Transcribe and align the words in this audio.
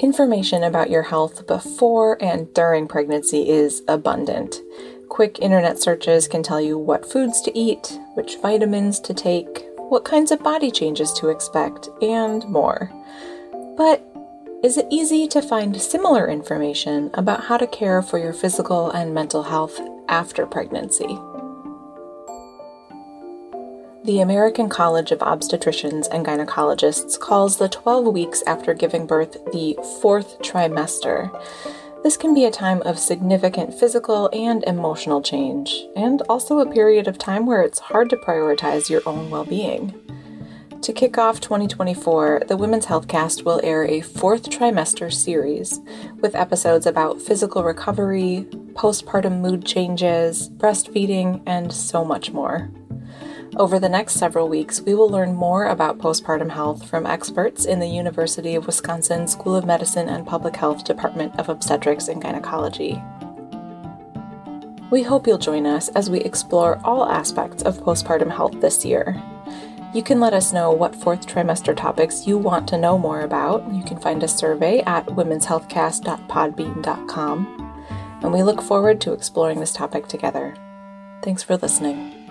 Information 0.00 0.62
about 0.62 0.90
your 0.90 1.04
health 1.04 1.46
before 1.46 2.22
and 2.22 2.52
during 2.52 2.86
pregnancy 2.86 3.48
is 3.48 3.82
abundant. 3.88 4.60
Quick 5.08 5.38
internet 5.40 5.78
searches 5.78 6.28
can 6.28 6.42
tell 6.42 6.60
you 6.60 6.76
what 6.76 7.10
foods 7.10 7.40
to 7.42 7.58
eat, 7.58 7.98
which 8.12 8.36
vitamins 8.42 9.00
to 9.00 9.14
take, 9.14 9.64
what 9.78 10.04
kinds 10.04 10.30
of 10.30 10.42
body 10.42 10.70
changes 10.70 11.14
to 11.14 11.30
expect, 11.30 11.88
and 12.02 12.46
more. 12.46 12.92
But 13.78 14.06
is 14.62 14.76
it 14.76 14.86
easy 14.90 15.26
to 15.28 15.40
find 15.40 15.80
similar 15.80 16.28
information 16.28 17.10
about 17.14 17.44
how 17.44 17.56
to 17.56 17.66
care 17.66 18.02
for 18.02 18.18
your 18.18 18.34
physical 18.34 18.90
and 18.90 19.14
mental 19.14 19.44
health 19.44 19.80
after 20.08 20.44
pregnancy? 20.44 21.18
The 24.06 24.20
American 24.20 24.68
College 24.68 25.10
of 25.10 25.18
Obstetricians 25.18 26.06
and 26.12 26.24
Gynecologists 26.24 27.18
calls 27.18 27.56
the 27.56 27.68
12 27.68 28.06
weeks 28.06 28.40
after 28.46 28.72
giving 28.72 29.04
birth 29.04 29.36
the 29.50 29.76
fourth 30.00 30.38
trimester. 30.38 31.28
This 32.04 32.16
can 32.16 32.32
be 32.32 32.44
a 32.44 32.52
time 32.52 32.82
of 32.82 33.00
significant 33.00 33.74
physical 33.74 34.30
and 34.32 34.62
emotional 34.62 35.20
change, 35.20 35.88
and 35.96 36.22
also 36.28 36.60
a 36.60 36.72
period 36.72 37.08
of 37.08 37.18
time 37.18 37.46
where 37.46 37.62
it's 37.62 37.80
hard 37.80 38.08
to 38.10 38.16
prioritize 38.16 38.88
your 38.88 39.02
own 39.06 39.28
well 39.28 39.44
being. 39.44 39.92
To 40.82 40.92
kick 40.92 41.18
off 41.18 41.40
2024, 41.40 42.42
the 42.46 42.56
Women's 42.56 42.86
Healthcast 42.86 43.44
will 43.44 43.60
air 43.64 43.84
a 43.86 44.02
fourth 44.02 44.50
trimester 44.50 45.12
series 45.12 45.80
with 46.20 46.36
episodes 46.36 46.86
about 46.86 47.20
physical 47.20 47.64
recovery, 47.64 48.46
postpartum 48.74 49.40
mood 49.40 49.64
changes, 49.64 50.48
breastfeeding, 50.48 51.42
and 51.44 51.72
so 51.72 52.04
much 52.04 52.30
more. 52.30 52.70
Over 53.54 53.78
the 53.78 53.88
next 53.88 54.14
several 54.14 54.48
weeks, 54.48 54.80
we 54.80 54.94
will 54.94 55.08
learn 55.08 55.34
more 55.34 55.66
about 55.66 55.98
postpartum 55.98 56.50
health 56.50 56.88
from 56.88 57.06
experts 57.06 57.64
in 57.64 57.78
the 57.78 57.88
University 57.88 58.54
of 58.54 58.66
Wisconsin 58.66 59.26
School 59.28 59.56
of 59.56 59.64
Medicine 59.64 60.08
and 60.08 60.26
Public 60.26 60.56
Health 60.56 60.84
Department 60.84 61.38
of 61.38 61.48
Obstetrics 61.48 62.08
and 62.08 62.20
Gynecology. 62.20 63.00
We 64.90 65.02
hope 65.02 65.26
you'll 65.26 65.38
join 65.38 65.64
us 65.66 65.88
as 65.90 66.10
we 66.10 66.20
explore 66.20 66.80
all 66.84 67.08
aspects 67.08 67.62
of 67.62 67.78
postpartum 67.78 68.30
health 68.30 68.60
this 68.60 68.84
year. 68.84 69.22
You 69.94 70.02
can 70.02 70.20
let 70.20 70.34
us 70.34 70.52
know 70.52 70.70
what 70.72 70.94
fourth 70.94 71.26
trimester 71.26 71.74
topics 71.74 72.26
you 72.26 72.36
want 72.36 72.68
to 72.68 72.76
know 72.76 72.98
more 72.98 73.22
about. 73.22 73.72
You 73.72 73.82
can 73.82 73.98
find 73.98 74.22
a 74.22 74.28
survey 74.28 74.82
at 74.82 75.06
womenshealthcast.podbean.com, 75.06 77.84
and 78.22 78.32
we 78.32 78.42
look 78.42 78.60
forward 78.60 79.00
to 79.00 79.14
exploring 79.14 79.60
this 79.60 79.72
topic 79.72 80.08
together. 80.08 80.54
Thanks 81.22 81.42
for 81.42 81.56
listening. 81.56 82.25